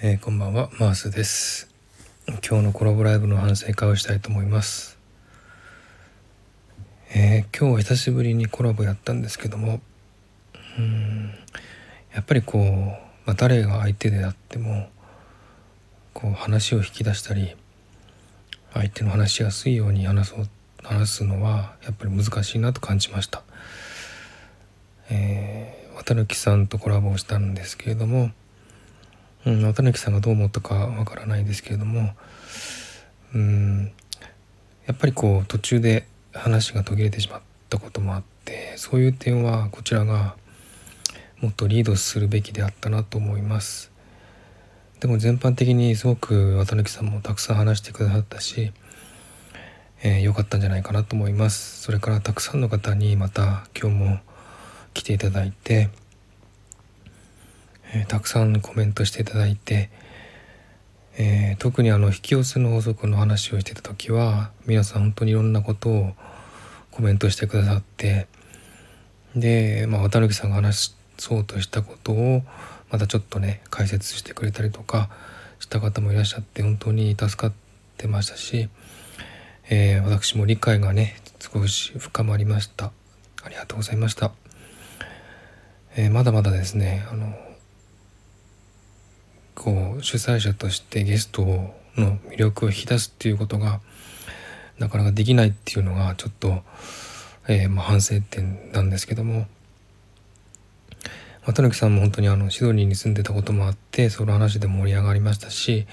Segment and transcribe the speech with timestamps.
[0.00, 1.68] えー、こんばんはマースです。
[2.28, 4.96] 今日のコラボライブの反省会をしたいと思います、
[7.12, 9.80] えー、今日は久しぶりにコラボやったんですけども
[10.78, 11.34] うん
[12.14, 12.62] やっぱりこう、
[13.26, 14.88] まあ、誰が相手であっても
[16.14, 17.56] こう話を引き出したり
[18.74, 20.48] 相手の話しやすいように話そう
[20.84, 23.42] 話すのはやっぱり難しいなと感じました、
[25.10, 28.30] えー、綿貫さんとコラボをしたんですけれども
[29.46, 32.14] うん、綿貫さんがどう思ったかわからないですけれども
[33.34, 33.92] うん
[34.86, 40.36] やっぱりこう途中で話が途切れてしまったこともあってそういう点はこちらが
[41.40, 43.92] もっとリードするべきであったなと思います。
[45.00, 48.72] でも全般的にすごく綿貫さんもたくさん話してくださったし
[50.02, 51.82] 良、えー、かったんじゃないかなと思います。
[51.82, 54.18] それからたくさんの方にまた今日も
[54.94, 55.90] 来ていただいて
[57.94, 59.90] えー、たくさんコメントしていただいて、
[61.16, 66.12] えー、特にあの引き寄せの法則の話をしてた時は皆さん本当にいろんなことを
[66.90, 68.26] コメントしてくださって
[69.34, 72.42] で、まあ、渡辺さんが話そうとしたことを
[72.90, 75.10] またちょっとね解説してくれたりとか
[75.58, 77.52] した方もいらっしゃって本当に助かっ
[77.96, 78.68] てましたし、
[79.68, 82.92] えー、私も理解がね少し深まりました。
[83.44, 84.32] ありがとうございました、
[85.96, 87.34] えー、まだまだですねあの
[89.58, 93.80] こう主催者としてゲストの魅力を引き出すっていうことが
[94.78, 96.62] なかなかできないっていうのがちょっと、
[97.48, 99.48] えー、まあ、反省点なんですけども
[101.44, 105.88] 渡辺さんも本当にあのシドニーに住んでたこともあってその話で盛り上がりましたし、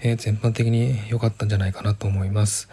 [0.00, 2.70] えー、全般的に良かったんじゃないかなと思います。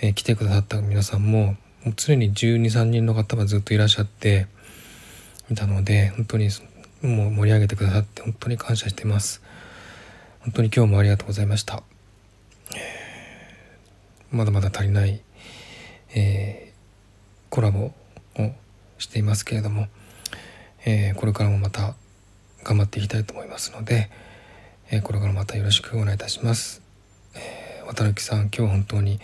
[0.00, 4.46] えー、来てくださった皆さんももう常に12、3人の方がずっといらっしゃって
[5.50, 6.48] いたので本当に
[7.04, 9.42] もう盛り上げてくださって本当に感謝してます。
[10.40, 11.82] 本当に今日もありがとうございました、
[14.30, 15.22] まだまだ足りない、
[16.14, 17.94] えー、コラボを
[18.98, 19.88] していますけれども、
[20.84, 21.94] えー、これからもまた
[22.62, 24.10] 頑張っていきたいと思いますので、
[24.90, 26.82] えー、これからまたよろしくお願いいたします、
[27.34, 29.18] えー、渡辺さん今日本当に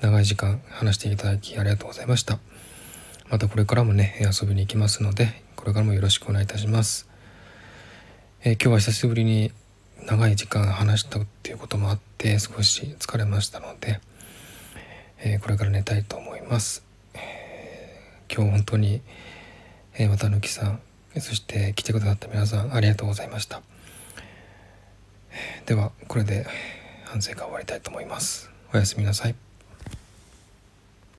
[0.00, 2.38] 長い時間話していただきありがとうございました。
[3.30, 7.08] またこれからもね遊びに行きますのでれからもよろしくお願いいたします。
[8.42, 9.52] えー、今日は久しぶりに
[10.06, 14.00] 長い時間話したっていうこともあって少し疲れましたので、
[15.18, 16.84] えー、これから寝たいと思います。
[17.14, 19.02] えー、今日本当に、
[19.94, 20.80] えー、綿貫さん
[21.20, 23.62] そして来てくださった皆さんありがとうございました。
[25.66, 26.46] ではこれで
[27.04, 28.50] 反省会終わりたいと思います。
[28.72, 29.47] おやすみなさい。